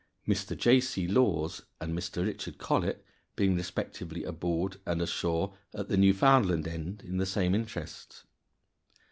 Mr. 0.27 0.57
J. 0.57 0.79
C. 0.79 1.05
Laws 1.07 1.61
and 1.79 1.95
Mr. 1.95 2.25
Richard 2.25 2.57
Collett 2.57 3.05
being 3.35 3.55
respectively 3.55 4.23
aboard 4.23 4.77
and 4.83 4.99
ashore 4.99 5.53
at 5.75 5.89
the 5.89 5.95
Newfoundland 5.97 6.67
end 6.67 7.03
in 7.05 7.17
the 7.17 7.25
same 7.27 7.53
interests. 7.53 8.23